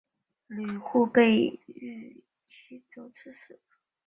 [0.47, 3.61] 吕护被授予冀州刺史。